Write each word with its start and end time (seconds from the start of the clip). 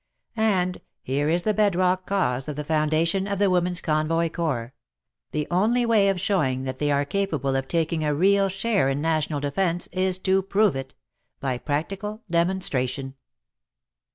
And— 0.35 0.81
here 1.03 1.29
is 1.29 1.43
the 1.43 1.53
bedrock 1.53 2.07
cause 2.07 2.47
of 2.47 2.55
the 2.55 2.63
foundation 2.63 3.27
of 3.27 3.37
the 3.37 3.51
Women's 3.51 3.79
Convoy 3.81 4.29
Corps— 4.31 4.73
the 5.31 5.45
only 5.51 5.85
way 5.85 6.09
of 6.09 6.19
showing 6.19 6.63
that 6.63 6.79
they 6.79 6.89
are 6.89 7.05
capable 7.05 7.55
of 7.55 7.67
taking 7.67 8.03
a 8.03 8.15
real 8.15 8.49
share 8.49 8.89
in 8.89 8.99
National 8.99 9.39
Defence 9.39 9.85
is 9.91 10.17
to 10.17 10.41
prove 10.41 10.75
it— 10.75 10.95
by 11.39 11.59
practical 11.59 12.23
demon 12.31 12.61
stration. 12.61 13.13